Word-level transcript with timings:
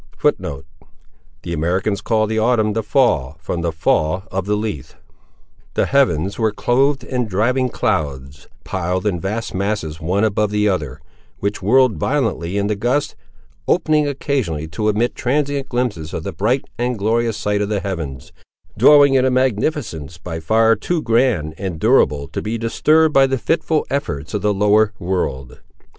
The 0.23 0.33
heavens 5.85 6.39
were 6.39 6.51
clothed 6.51 7.03
in 7.03 7.27
driving 7.27 7.69
clouds, 7.69 8.47
piled 8.63 9.05
in 9.05 9.19
vast 9.19 9.53
masses 9.53 10.01
one 10.01 10.23
above 10.23 10.49
the 10.49 10.67
other, 10.67 11.01
which 11.37 11.61
whirled 11.61 11.97
violently 11.97 12.57
in 12.57 12.65
the 12.65 12.75
gusts; 12.75 13.15
opening, 13.67 14.07
occasionally, 14.07 14.67
to 14.69 14.89
admit 14.89 15.13
transient 15.13 15.69
glimpses 15.69 16.15
of 16.15 16.23
the 16.23 16.33
bright 16.33 16.65
and 16.79 16.97
glorious 16.97 17.37
sight 17.37 17.61
of 17.61 17.69
the 17.69 17.79
heavens, 17.79 18.31
dwelling 18.75 19.13
in 19.13 19.23
a 19.23 19.29
magnificence 19.29 20.17
by 20.17 20.39
far 20.39 20.75
too 20.75 21.03
grand 21.03 21.53
and 21.59 21.79
durable 21.79 22.27
to 22.29 22.41
be 22.41 22.57
disturbed 22.57 23.13
by 23.13 23.27
the 23.27 23.37
fitful 23.37 23.85
efforts 23.91 24.33
of 24.33 24.41
the 24.41 24.51
lower 24.51 24.93
world. 24.97 25.59